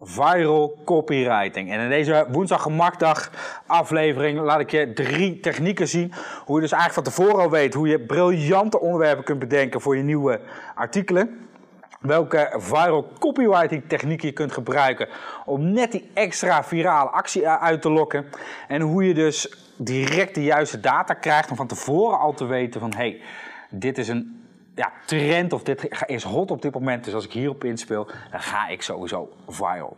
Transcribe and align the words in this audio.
viral 0.00 0.78
copywriting. 0.84 1.72
En 1.72 1.80
in 1.80 1.88
deze 1.88 2.26
woensdag 2.30 2.62
gemakdag 2.62 3.30
aflevering 3.66 4.38
laat 4.38 4.60
ik 4.60 4.70
je 4.70 4.92
drie 4.92 5.40
technieken 5.40 5.88
zien. 5.88 6.12
Hoe 6.44 6.56
je 6.56 6.62
dus 6.62 6.72
eigenlijk 6.72 7.06
van 7.06 7.14
tevoren 7.14 7.42
al 7.42 7.50
weet 7.50 7.74
hoe 7.74 7.88
je 7.88 8.00
briljante 8.00 8.80
onderwerpen 8.80 9.24
kunt 9.24 9.38
bedenken 9.38 9.80
voor 9.80 9.96
je 9.96 10.02
nieuwe 10.02 10.40
artikelen. 10.74 11.48
Welke 12.00 12.54
viral 12.56 13.08
copywriting 13.18 13.82
technieken 13.88 14.28
je 14.28 14.34
kunt 14.34 14.52
gebruiken 14.52 15.08
om 15.44 15.72
net 15.72 15.92
die 15.92 16.10
extra 16.14 16.64
virale 16.64 17.10
actie 17.10 17.48
uit 17.48 17.82
te 17.82 17.90
lokken. 17.90 18.26
En 18.68 18.80
hoe 18.80 19.06
je 19.06 19.14
dus 19.14 19.56
direct 19.76 20.34
de 20.34 20.42
juiste 20.42 20.80
data 20.80 21.14
krijgt 21.14 21.50
om 21.50 21.56
van 21.56 21.66
tevoren 21.66 22.18
al 22.18 22.34
te 22.34 22.46
weten 22.46 22.80
van 22.80 22.94
hey, 22.94 23.20
dit 23.70 23.98
is 23.98 24.08
een 24.08 24.40
ja, 24.80 24.92
trend 25.06 25.52
of 25.52 25.62
dit 25.62 26.04
is 26.06 26.22
hot 26.22 26.50
op 26.50 26.62
dit 26.62 26.74
moment. 26.74 27.04
Dus 27.04 27.14
als 27.14 27.24
ik 27.24 27.32
hierop 27.32 27.64
inspeel, 27.64 28.04
dan 28.30 28.40
ga 28.40 28.68
ik 28.68 28.82
sowieso 28.82 29.32
viral. 29.48 29.96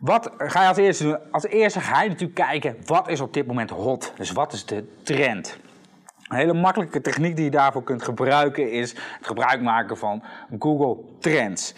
Wat 0.00 0.30
ga 0.36 0.62
je 0.62 0.68
als 0.68 0.76
eerste 0.76 1.02
doen? 1.04 1.32
Als 1.32 1.44
eerste 1.44 1.80
ga 1.80 2.02
je 2.02 2.08
natuurlijk 2.08 2.38
kijken, 2.38 2.76
wat 2.86 3.08
is 3.08 3.20
op 3.20 3.32
dit 3.32 3.46
moment 3.46 3.70
hot? 3.70 4.12
Dus 4.16 4.32
wat 4.32 4.52
is 4.52 4.66
de 4.66 5.02
trend? 5.02 5.58
Een 6.28 6.36
hele 6.36 6.52
makkelijke 6.52 7.00
techniek 7.00 7.36
die 7.36 7.44
je 7.44 7.50
daarvoor 7.50 7.82
kunt 7.82 8.02
gebruiken 8.02 8.70
is 8.70 8.90
het 8.90 9.26
gebruik 9.26 9.60
maken 9.60 9.96
van 9.98 10.22
Google 10.58 11.04
Trends. 11.20 11.74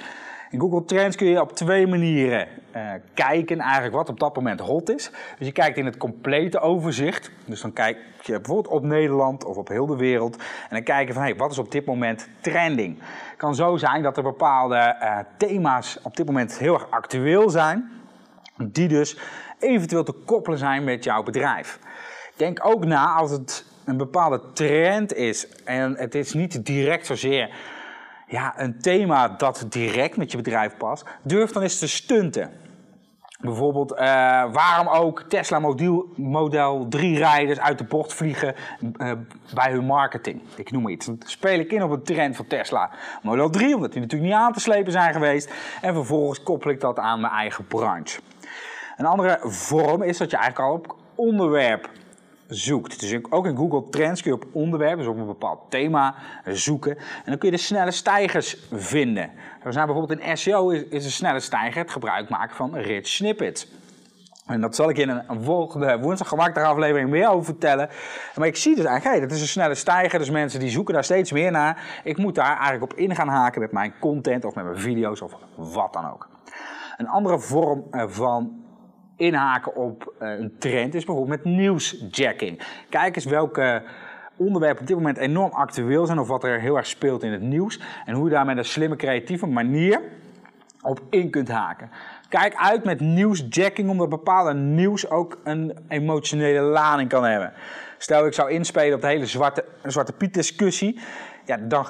In 0.51 0.61
Google 0.61 0.85
Trends 0.85 1.17
kun 1.17 1.27
je 1.27 1.41
op 1.41 1.53
twee 1.53 1.87
manieren 1.87 2.49
uh, 2.77 2.91
kijken 3.15 3.61
eigenlijk 3.61 3.95
wat 3.95 4.09
op 4.09 4.21
dat 4.21 4.37
moment 4.37 4.61
hot 4.61 4.91
is. 4.91 5.11
Dus 5.39 5.47
je 5.47 5.53
kijkt 5.53 5.77
in 5.77 5.85
het 5.85 5.97
complete 5.97 6.61
overzicht. 6.61 7.31
Dus 7.45 7.61
dan 7.61 7.73
kijk 7.73 7.99
je 8.23 8.33
bijvoorbeeld 8.33 8.75
op 8.75 8.83
Nederland 8.83 9.45
of 9.45 9.57
op 9.57 9.69
heel 9.69 9.87
de 9.87 9.97
wereld. 9.97 10.37
En 10.37 10.45
dan 10.71 10.83
kijk 10.83 11.07
je 11.07 11.13
van 11.13 11.23
hey, 11.23 11.37
wat 11.37 11.51
is 11.51 11.59
op 11.59 11.71
dit 11.71 11.85
moment 11.85 12.29
trending. 12.41 12.99
Het 13.01 13.37
kan 13.37 13.55
zo 13.55 13.77
zijn 13.77 14.03
dat 14.03 14.17
er 14.17 14.23
bepaalde 14.23 14.97
uh, 15.03 15.19
thema's 15.37 15.99
op 16.03 16.17
dit 16.17 16.27
moment 16.27 16.59
heel 16.59 16.75
erg 16.75 16.91
actueel 16.91 17.51
zijn. 17.51 17.91
Die 18.57 18.89
dus 18.89 19.19
eventueel 19.59 20.05
te 20.05 20.15
koppelen 20.25 20.59
zijn 20.59 20.85
met 20.85 21.05
jouw 21.05 21.23
bedrijf. 21.23 21.79
Denk 22.37 22.67
ook 22.67 22.85
na 22.85 23.15
als 23.15 23.31
het 23.31 23.65
een 23.85 23.97
bepaalde 23.97 24.41
trend 24.53 25.15
is 25.15 25.49
en 25.65 25.97
het 25.97 26.15
is 26.15 26.33
niet 26.33 26.67
direct 26.67 27.07
zozeer 27.07 27.51
ja, 28.29 28.55
een 28.57 28.81
thema 28.81 29.29
dat 29.29 29.67
direct 29.69 30.17
met 30.17 30.31
je 30.31 30.37
bedrijf 30.37 30.77
past, 30.77 31.05
durf 31.23 31.51
dan 31.51 31.63
eens 31.63 31.79
te 31.79 31.89
stunten. 31.89 32.51
Bijvoorbeeld, 33.41 33.93
uh, 33.93 33.99
waarom 34.53 34.89
ook 34.89 35.23
Tesla 35.23 35.59
model, 35.59 36.07
model 36.17 36.87
3 36.89 37.19
rijders 37.19 37.61
uit 37.61 37.79
de 37.79 37.85
bocht 37.85 38.15
vliegen 38.15 38.55
uh, 38.99 39.13
bij 39.55 39.73
hun 39.73 39.85
marketing. 39.85 40.43
Ik 40.57 40.71
noem 40.71 40.83
maar 40.83 40.93
iets. 40.93 41.07
Dan 41.07 41.19
speel 41.25 41.59
ik 41.59 41.73
in 41.73 41.83
op 41.83 41.91
een 41.91 42.03
trend 42.03 42.37
van 42.37 42.47
Tesla 42.47 42.91
Model 43.23 43.51
3, 43.51 43.75
omdat 43.75 43.93
die 43.93 44.01
natuurlijk 44.01 44.31
niet 44.31 44.41
aan 44.41 44.53
te 44.53 44.61
slepen 44.61 44.93
zijn 44.93 45.13
geweest. 45.13 45.53
En 45.81 45.95
vervolgens 45.95 46.43
koppel 46.43 46.71
ik 46.71 46.81
dat 46.81 46.99
aan 46.99 47.21
mijn 47.21 47.33
eigen 47.33 47.67
branche. 47.67 48.21
Een 48.97 49.07
andere 49.07 49.39
vorm 49.43 50.03
is 50.03 50.19
dat 50.19 50.31
je 50.31 50.37
eigenlijk 50.37 50.69
al 50.69 50.75
op 50.75 50.97
onderwerp 51.15 51.91
zoekt. 52.49 53.01
Dus 53.01 53.19
ook 53.31 53.47
in 53.47 53.57
Google 53.57 53.91
Trends 53.91 54.23
kun 54.23 54.31
je 54.31 54.37
op 54.37 54.47
onderwerpen, 54.53 54.99
dus 54.99 55.07
op 55.07 55.17
een 55.17 55.27
bepaald 55.27 55.61
thema 55.69 56.15
zoeken. 56.45 56.97
En 56.97 57.25
dan 57.25 57.39
kun 57.39 57.51
je 57.51 57.57
de 57.57 57.63
snelle 57.63 57.91
stijgers 57.91 58.57
vinden. 58.73 59.31
We 59.63 59.73
zijn 59.73 59.87
bijvoorbeeld 59.87 60.21
in 60.21 60.37
SEO 60.37 60.71
is, 60.71 61.05
een 61.05 61.11
snelle 61.11 61.41
stijger 61.41 61.83
het 61.83 61.91
gebruik 61.91 62.29
maken 62.29 62.57
van 62.57 62.77
rich 62.77 63.07
snippets. 63.07 63.69
En 64.47 64.61
dat 64.61 64.75
zal 64.75 64.91
ik 64.91 64.99
in 64.99 65.09
een 65.09 65.43
volgende 65.43 65.99
woensdag 65.99 66.29
gemaakte 66.29 66.61
aflevering 66.61 67.11
meer 67.11 67.29
over 67.29 67.45
vertellen. 67.45 67.89
Maar 68.37 68.47
ik 68.47 68.57
zie 68.57 68.77
dus 68.77 68.85
eigenlijk, 68.85 69.17
hey, 69.17 69.27
dat 69.27 69.37
is 69.37 69.43
een 69.43 69.49
snelle 69.49 69.75
stijger. 69.75 70.19
Dus 70.19 70.31
mensen 70.31 70.61
die 70.61 70.71
zoeken 70.71 70.95
daar 70.95 71.05
steeds 71.05 71.33
meer 71.33 71.51
naar. 71.51 72.01
Ik 72.05 72.17
moet 72.17 72.35
daar 72.35 72.57
eigenlijk 72.57 72.83
op 72.83 72.99
in 72.99 73.15
gaan 73.15 73.29
haken 73.29 73.61
met 73.61 73.73
mijn 73.73 73.95
content 74.01 74.45
of 74.45 74.55
met 74.55 74.65
mijn 74.65 74.79
video's 74.79 75.21
of 75.21 75.33
wat 75.57 75.93
dan 75.93 76.13
ook. 76.13 76.29
Een 76.97 77.09
andere 77.09 77.39
vorm 77.39 77.85
van 77.91 78.65
inhaken 79.19 79.75
op 79.75 80.15
eh, 80.19 80.29
een 80.39 80.55
trend 80.59 80.95
is 80.95 81.05
bijvoorbeeld 81.05 81.45
met 81.45 81.55
nieuwsjacking. 81.55 82.63
Kijk 82.89 83.17
eens 83.17 83.25
welke 83.25 83.83
onderwerpen 84.37 84.81
op 84.81 84.87
dit 84.87 84.97
moment 84.97 85.17
enorm 85.17 85.51
actueel 85.53 86.07
zijn 86.07 86.19
of 86.19 86.29
wat 86.29 86.45
er 86.45 86.61
heel 86.61 86.77
erg 86.77 86.87
speelt 86.87 87.23
in 87.23 87.33
het 87.33 87.41
nieuws. 87.41 87.81
En 88.05 88.15
hoe 88.15 88.25
je 88.25 88.31
daar 88.31 88.45
met 88.45 88.57
een 88.57 88.65
slimme, 88.65 88.97
creatieve 88.97 89.47
manier 89.47 90.01
op 90.83 91.01
in 91.11 91.31
kunt 91.31 91.49
haken. 91.49 91.91
Kijk 92.29 92.55
uit 92.57 92.85
met 92.85 93.01
nieuwsjacking, 93.01 93.91
omdat 93.91 94.09
bepaalde 94.09 94.55
nieuws 94.55 95.11
ook 95.11 95.39
een 95.45 95.79
emotionele 95.89 96.61
lading 96.61 97.09
kan 97.09 97.25
hebben. 97.25 97.53
Stel 97.99 98.27
ik 98.27 98.33
zou 98.33 98.51
inspelen 98.51 98.95
op 98.95 99.01
de 99.01 99.07
hele 99.07 99.27
Zwarte, 99.27 99.65
zwarte 99.83 100.13
Piet 100.13 100.35
discussie, 100.35 101.01
ja, 101.45 101.57
dan 101.57 101.87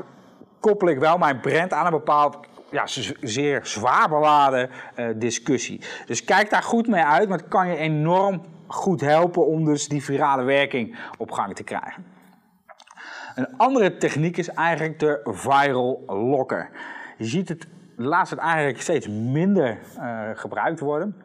koppel 0.60 0.88
ik 0.88 0.98
wel 0.98 1.18
mijn 1.18 1.40
brand 1.40 1.72
aan 1.72 1.86
een 1.86 1.92
bepaald 1.92 2.38
ja, 2.70 2.86
zeer 3.20 3.66
zwaar 3.66 4.08
beladen 4.08 4.70
uh, 4.96 5.06
discussie. 5.16 5.80
Dus 6.06 6.24
kijk 6.24 6.50
daar 6.50 6.62
goed 6.62 6.88
mee 6.88 7.04
uit, 7.04 7.28
want 7.28 7.40
het 7.40 7.50
kan 7.50 7.68
je 7.68 7.76
enorm 7.76 8.42
goed 8.66 9.00
helpen 9.00 9.46
om 9.46 9.64
dus 9.64 9.88
die 9.88 10.04
virale 10.04 10.42
werking 10.42 10.98
op 11.18 11.30
gang 11.30 11.54
te 11.54 11.64
krijgen. 11.64 12.04
Een 13.34 13.56
andere 13.56 13.96
techniek 13.96 14.36
is 14.36 14.48
eigenlijk 14.48 14.98
de 14.98 15.20
viral 15.24 16.02
locker. 16.06 16.70
Je 17.16 17.24
ziet 17.24 17.48
het 17.48 17.66
de 17.96 18.04
laatste 18.04 18.34
tijd 18.34 18.48
eigenlijk 18.48 18.80
steeds 18.80 19.08
minder 19.08 19.78
uh, 19.98 20.20
gebruikt 20.34 20.80
worden. 20.80 21.22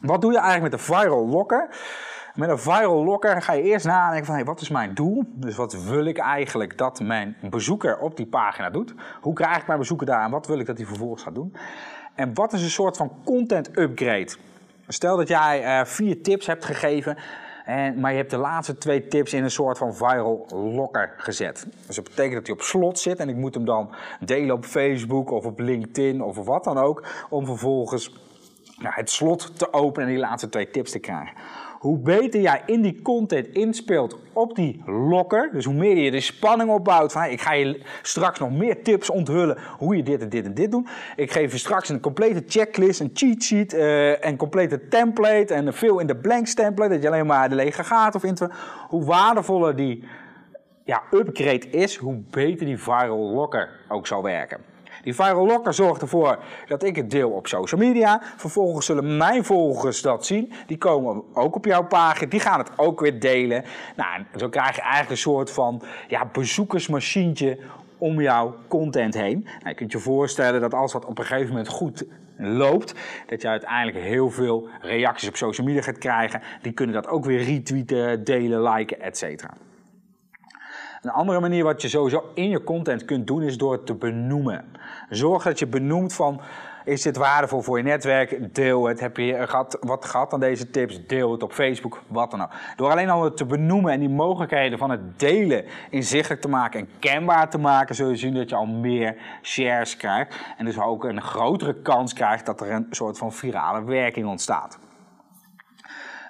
Wat 0.00 0.20
doe 0.20 0.32
je 0.32 0.38
eigenlijk 0.38 0.72
met 0.72 0.80
de 0.80 0.86
viral 0.86 1.26
locker? 1.26 1.68
Met 2.34 2.48
een 2.48 2.58
viral 2.58 3.04
locker 3.04 3.42
ga 3.42 3.52
je 3.52 3.62
eerst 3.62 3.86
nadenken 3.86 4.26
van 4.26 4.34
hey, 4.34 4.44
wat 4.44 4.60
is 4.60 4.68
mijn 4.68 4.94
doel? 4.94 5.24
Dus 5.34 5.56
wat 5.56 5.84
wil 5.84 6.04
ik 6.04 6.18
eigenlijk 6.18 6.78
dat 6.78 7.00
mijn 7.00 7.36
bezoeker 7.50 7.98
op 7.98 8.16
die 8.16 8.26
pagina 8.26 8.70
doet? 8.70 8.94
Hoe 9.20 9.34
krijg 9.34 9.56
ik 9.56 9.66
mijn 9.66 9.78
bezoeker 9.78 10.06
daar 10.06 10.24
en 10.24 10.30
wat 10.30 10.46
wil 10.46 10.58
ik 10.58 10.66
dat 10.66 10.76
hij 10.76 10.86
vervolgens 10.86 11.22
gaat 11.22 11.34
doen? 11.34 11.56
En 12.14 12.34
wat 12.34 12.52
is 12.52 12.62
een 12.62 12.70
soort 12.70 12.96
van 12.96 13.12
content 13.24 13.78
upgrade? 13.78 14.34
Stel 14.88 15.16
dat 15.16 15.28
jij 15.28 15.80
uh, 15.80 15.84
vier 15.84 16.22
tips 16.22 16.46
hebt 16.46 16.64
gegeven, 16.64 17.16
en, 17.64 18.00
maar 18.00 18.10
je 18.10 18.16
hebt 18.16 18.30
de 18.30 18.36
laatste 18.36 18.78
twee 18.78 19.08
tips 19.08 19.32
in 19.32 19.42
een 19.42 19.50
soort 19.50 19.78
van 19.78 19.94
viral 19.94 20.46
locker 20.50 21.14
gezet. 21.16 21.66
Dus 21.86 21.96
dat 21.96 22.04
betekent 22.04 22.34
dat 22.34 22.46
hij 22.46 22.54
op 22.56 22.62
slot 22.62 22.98
zit 22.98 23.18
en 23.18 23.28
ik 23.28 23.36
moet 23.36 23.54
hem 23.54 23.64
dan 23.64 23.94
delen 24.20 24.54
op 24.54 24.64
Facebook 24.64 25.30
of 25.30 25.44
op 25.44 25.58
LinkedIn 25.58 26.22
of 26.22 26.36
wat 26.44 26.64
dan 26.64 26.78
ook, 26.78 27.04
om 27.28 27.46
vervolgens 27.46 28.12
nou, 28.82 28.94
het 28.94 29.10
slot 29.10 29.58
te 29.58 29.72
openen 29.72 30.08
en 30.08 30.14
die 30.14 30.22
laatste 30.22 30.48
twee 30.48 30.70
tips 30.70 30.90
te 30.90 30.98
krijgen 30.98 31.36
hoe 31.82 31.98
beter 31.98 32.40
jij 32.40 32.62
in 32.66 32.82
die 32.82 33.02
content 33.02 33.46
inspeelt 33.46 34.18
op 34.32 34.54
die 34.54 34.82
lokker, 34.86 35.50
dus 35.52 35.64
hoe 35.64 35.74
meer 35.74 35.96
je 35.96 36.10
de 36.10 36.20
spanning 36.20 36.70
opbouwt 36.70 37.12
van 37.12 37.24
ik 37.24 37.40
ga 37.40 37.52
je 37.52 37.80
straks 38.02 38.38
nog 38.38 38.50
meer 38.50 38.82
tips 38.82 39.10
onthullen 39.10 39.58
hoe 39.78 39.96
je 39.96 40.02
dit 40.02 40.22
en 40.22 40.28
dit 40.28 40.44
en 40.44 40.54
dit 40.54 40.70
doet. 40.70 40.88
Ik 41.16 41.32
geef 41.32 41.52
je 41.52 41.58
straks 41.58 41.88
een 41.88 42.00
complete 42.00 42.42
checklist, 42.46 43.00
een 43.00 43.10
cheat 43.14 43.42
sheet, 43.42 43.72
een 44.20 44.36
complete 44.36 44.88
template 44.88 45.54
en 45.54 45.74
veel 45.74 45.98
in 45.98 46.06
de 46.06 46.16
blanks 46.16 46.54
template, 46.54 46.92
dat 46.92 47.02
je 47.02 47.08
alleen 47.08 47.26
maar 47.26 47.48
de 47.48 47.54
lege 47.54 47.84
gaat 47.84 48.14
of 48.14 48.24
invult. 48.24 48.52
Hoe 48.88 49.04
waardevoller 49.04 49.76
die 49.76 50.04
ja, 50.84 51.02
upgrade 51.10 51.70
is, 51.70 51.96
hoe 51.96 52.22
beter 52.30 52.66
die 52.66 52.78
viral 52.78 53.32
locker 53.32 53.68
ook 53.88 54.06
zal 54.06 54.22
werken. 54.22 54.71
Die 55.02 55.14
viral 55.14 55.46
locker 55.46 55.74
zorgt 55.74 56.02
ervoor 56.02 56.38
dat 56.66 56.82
ik 56.82 56.96
het 56.96 57.10
deel 57.10 57.30
op 57.30 57.46
social 57.46 57.80
media. 57.80 58.20
Vervolgens 58.36 58.86
zullen 58.86 59.16
mijn 59.16 59.44
volgers 59.44 60.02
dat 60.02 60.26
zien. 60.26 60.52
Die 60.66 60.78
komen 60.78 61.22
ook 61.32 61.56
op 61.56 61.64
jouw 61.64 61.86
pagina. 61.86 62.30
Die 62.30 62.40
gaan 62.40 62.58
het 62.58 62.70
ook 62.76 63.00
weer 63.00 63.20
delen. 63.20 63.64
Nou, 63.96 64.24
zo 64.36 64.48
krijg 64.48 64.76
je 64.76 64.80
eigenlijk 64.80 65.10
een 65.10 65.16
soort 65.16 65.50
van 65.50 65.82
ja, 66.08 66.28
bezoekersmachientje 66.32 67.58
om 67.98 68.20
jouw 68.20 68.54
content 68.68 69.14
heen. 69.14 69.42
Nou, 69.42 69.68
je 69.68 69.74
kunt 69.74 69.92
je 69.92 69.98
voorstellen 69.98 70.60
dat 70.60 70.74
als 70.74 70.92
dat 70.92 71.04
op 71.04 71.18
een 71.18 71.24
gegeven 71.24 71.48
moment 71.48 71.68
goed 71.68 72.04
loopt, 72.36 72.94
dat 73.26 73.42
je 73.42 73.48
uiteindelijk 73.48 74.04
heel 74.04 74.30
veel 74.30 74.68
reacties 74.80 75.28
op 75.28 75.36
social 75.36 75.66
media 75.66 75.82
gaat 75.82 75.98
krijgen. 75.98 76.42
Die 76.62 76.72
kunnen 76.72 76.94
dat 76.94 77.08
ook 77.08 77.24
weer 77.24 77.42
retweeten, 77.42 78.24
delen, 78.24 78.62
liken, 78.62 79.00
etc. 79.00 79.44
Een 81.02 81.10
andere 81.10 81.40
manier 81.40 81.64
wat 81.64 81.82
je 81.82 81.88
sowieso 81.88 82.30
in 82.34 82.48
je 82.48 82.64
content 82.64 83.04
kunt 83.04 83.26
doen 83.26 83.42
is 83.42 83.58
door 83.58 83.72
het 83.72 83.86
te 83.86 83.94
benoemen. 83.94 84.64
Zorg 85.08 85.42
dat 85.42 85.58
je 85.58 85.66
benoemt 85.66 86.14
van 86.14 86.40
is 86.84 87.02
dit 87.02 87.16
waardevol 87.16 87.60
voor 87.60 87.76
je 87.76 87.84
netwerk? 87.84 88.54
Deel 88.54 88.84
het. 88.86 89.00
Heb 89.00 89.16
je 89.16 89.66
wat 89.80 90.04
gehad 90.04 90.32
aan 90.32 90.40
deze 90.40 90.70
tips? 90.70 91.06
Deel 91.06 91.32
het 91.32 91.42
op 91.42 91.52
Facebook, 91.52 92.02
wat 92.06 92.30
dan 92.30 92.42
ook. 92.42 92.50
Door 92.76 92.90
alleen 92.90 93.10
al 93.10 93.24
het 93.24 93.36
te 93.36 93.44
benoemen 93.44 93.92
en 93.92 94.00
die 94.00 94.08
mogelijkheden 94.08 94.78
van 94.78 94.90
het 94.90 95.18
delen 95.18 95.64
inzichtelijk 95.90 96.40
te 96.40 96.48
maken 96.48 96.80
en 96.80 96.88
kenbaar 96.98 97.50
te 97.50 97.58
maken, 97.58 97.94
zul 97.94 98.08
je 98.08 98.16
zien 98.16 98.34
dat 98.34 98.48
je 98.50 98.56
al 98.56 98.66
meer 98.66 99.16
shares 99.42 99.96
krijgt. 99.96 100.36
En 100.56 100.64
dus 100.64 100.80
ook 100.80 101.04
een 101.04 101.22
grotere 101.22 101.74
kans 101.74 102.12
krijgt 102.12 102.46
dat 102.46 102.60
er 102.60 102.70
een 102.70 102.86
soort 102.90 103.18
van 103.18 103.32
virale 103.32 103.84
werking 103.84 104.26
ontstaat. 104.26 104.78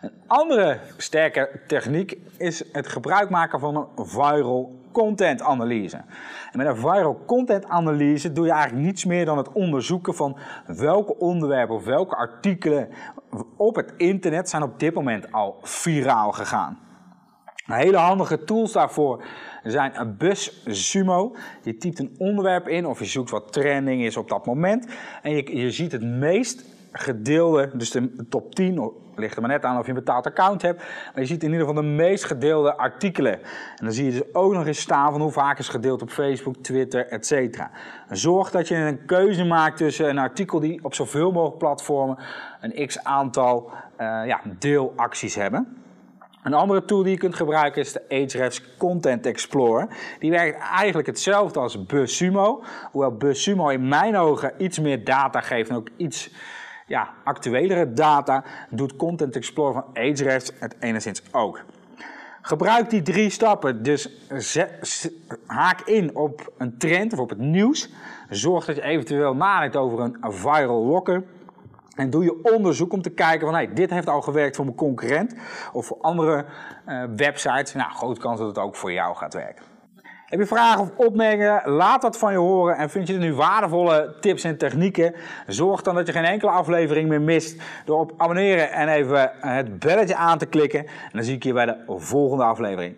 Een 0.02 0.12
andere 0.26 0.78
sterke 0.96 1.60
techniek 1.66 2.16
is 2.38 2.64
het 2.72 2.87
gebruik 2.87 3.31
maken 3.31 3.60
van 3.60 3.76
een 3.76 4.06
viral 4.06 4.81
content 4.93 5.43
analyse. 5.43 5.96
En 6.52 6.58
met 6.58 6.66
een 6.66 6.76
viral 6.76 7.25
content 7.26 7.64
analyse 7.64 8.32
doe 8.32 8.44
je 8.44 8.52
eigenlijk 8.52 8.84
niets 8.84 9.04
meer 9.04 9.25
dan 9.25 9.38
het 9.38 9.52
onderzoeken 9.52 10.14
van 10.14 10.37
welke 10.66 11.19
onderwerpen 11.19 11.75
of 11.75 11.84
welke 11.84 12.16
artikelen 12.16 12.88
op 13.56 13.76
het 13.76 13.94
internet 13.96 14.49
zijn 14.49 14.62
op 14.62 14.78
dit 14.78 14.94
moment 14.94 15.32
al 15.32 15.58
viraal 15.62 16.32
gegaan. 16.32 16.78
Een 17.66 17.75
hele 17.75 17.96
handige 17.96 18.44
tools 18.44 18.72
daarvoor 18.72 19.25
zijn 19.62 20.00
een 20.00 20.16
BuzzSumo. 20.16 21.37
Je 21.62 21.76
typt 21.76 21.99
een 21.99 22.14
onderwerp 22.19 22.69
in 22.69 22.87
of 22.87 22.99
je 22.99 23.04
zoekt 23.04 23.31
wat 23.31 23.52
trending 23.52 24.02
is 24.02 24.16
op 24.16 24.28
dat 24.28 24.46
moment. 24.46 24.87
En 25.22 25.37
je, 25.37 25.56
je 25.56 25.70
ziet 25.70 25.93
het 25.93 26.02
meest 26.02 26.64
gedeelde, 26.93 27.71
dus 27.73 27.91
de 27.91 28.27
top 28.29 28.55
10, 28.55 28.93
ligt 29.17 29.35
er 29.35 29.41
maar 29.41 29.50
net 29.50 29.65
aan 29.65 29.79
of 29.79 29.83
je 29.83 29.89
een 29.89 29.99
betaald 29.99 30.27
account 30.27 30.62
hebt. 30.62 30.79
Maar 30.79 31.23
je 31.23 31.27
ziet 31.27 31.43
in 31.43 31.50
ieder 31.50 31.67
geval 31.67 31.83
de 31.83 31.89
meest 31.89 32.25
gedeelde 32.25 32.77
artikelen. 32.77 33.33
En 33.33 33.85
dan 33.85 33.93
zie 33.93 34.05
je 34.05 34.11
dus 34.11 34.35
ook 34.35 34.53
nog 34.53 34.67
eens 34.67 34.81
staan 34.81 35.12
van 35.12 35.21
hoe 35.21 35.31
vaak 35.31 35.59
is 35.59 35.69
gedeeld 35.69 36.03
op 36.03 36.11
Facebook, 36.11 36.56
Twitter, 36.56 37.06
etc. 37.06 37.61
Zorg 38.11 38.50
dat 38.50 38.69
je 38.69 38.75
een 38.75 39.05
keuze 39.05 39.44
maakt 39.44 39.77
tussen 39.77 40.09
een 40.09 40.19
artikel 40.19 40.61
die 40.61 40.85
op 40.85 40.94
zoveel 40.94 41.33
mogelijk 41.33 41.59
platformen 41.59 42.19
een 42.61 42.87
x 42.87 43.05
aantal 43.05 43.71
uh, 43.71 44.27
ja, 44.27 44.41
deelacties 44.59 45.35
hebben. 45.35 45.77
Een 46.43 46.55
andere 46.55 46.85
tool 46.85 47.03
die 47.03 47.12
je 47.12 47.19
kunt 47.19 47.35
gebruiken 47.35 47.81
is 47.81 47.93
de 47.93 48.09
Ahrefs 48.09 48.77
Content 48.77 49.27
Explorer. 49.27 49.88
Die 50.19 50.31
werkt 50.31 50.59
eigenlijk 50.59 51.06
hetzelfde 51.06 51.61
als 51.61 51.87
BuzzSumo. 51.87 52.62
Hoewel 52.91 53.17
BuzzSumo 53.17 53.69
in 53.69 53.88
mijn 53.88 54.17
ogen 54.17 54.53
iets 54.59 54.79
meer 54.79 55.05
data 55.05 55.41
geeft 55.41 55.71
en 55.71 55.77
ook 55.77 55.88
iets 55.97 56.31
ja, 56.93 57.09
actuelere 57.25 57.93
data, 57.93 58.44
doet 58.71 58.97
Content 58.97 59.37
Explorer 59.37 59.73
van 59.73 59.85
Ahrefs 59.94 60.53
het 60.59 60.77
enigszins 60.81 61.23
ook. 61.31 61.61
Gebruik 62.43 62.91
die 62.91 63.03
drie 63.03 63.31
stappen, 63.31 63.83
dus 63.83 64.11
haak 65.47 65.81
in 65.81 66.17
op 66.17 66.53
een 66.59 66.79
trend 66.79 67.12
of 67.12 67.19
op 67.19 67.29
het 67.29 67.39
nieuws. 67.39 67.91
Zorg 68.29 68.65
dat 68.65 68.77
je 68.77 68.83
eventueel 68.83 69.35
nadenkt 69.35 69.77
over 69.77 70.00
een 70.00 70.17
viral 70.21 70.85
locker. 70.85 71.23
En 71.97 72.11
doe 72.11 72.25
je 72.25 72.55
onderzoek 72.55 72.93
om 72.93 73.03
te 73.03 73.11
kijken 73.11 73.47
van 73.47 73.55
hey, 73.55 73.73
dit 73.73 73.91
heeft 73.91 74.09
al 74.09 74.23
gewerkt 74.23 74.56
voor 74.56 74.65
mijn 74.65 74.77
concurrent 74.77 75.35
of 75.73 75.87
voor 75.87 75.99
andere 76.00 76.45
uh, 76.88 77.05
websites. 77.17 77.75
Nou, 77.75 77.91
grote 77.91 78.21
kans 78.21 78.38
dat 78.38 78.49
het 78.49 78.59
ook 78.59 78.77
voor 78.77 78.93
jou 78.93 79.17
gaat 79.17 79.35
werken. 79.35 79.72
Heb 80.32 80.40
je 80.40 80.46
vragen 80.46 80.81
of 80.81 80.90
opmerkingen? 80.96 81.62
Laat 81.64 82.02
dat 82.02 82.19
van 82.19 82.32
je 82.32 82.38
horen. 82.38 82.76
En 82.76 82.90
vind 82.90 83.08
je 83.08 83.14
er 83.14 83.20
nu 83.20 83.34
waardevolle 83.34 84.14
tips 84.20 84.44
en 84.44 84.58
technieken? 84.58 85.14
Zorg 85.46 85.82
dan 85.82 85.94
dat 85.94 86.06
je 86.06 86.12
geen 86.12 86.25
enkele 86.25 86.50
aflevering 86.50 87.08
meer 87.08 87.20
mist 87.20 87.62
door 87.84 88.00
op 88.00 88.12
abonneren 88.17 88.73
en 88.73 88.88
even 88.88 89.32
het 89.40 89.79
belletje 89.79 90.17
aan 90.17 90.38
te 90.38 90.46
klikken. 90.46 90.81
En 90.81 91.11
dan 91.12 91.25
zie 91.25 91.34
ik 91.34 91.44
je 91.44 91.52
bij 91.52 91.67
de 91.67 91.76
volgende 91.87 92.44
aflevering. 92.44 92.96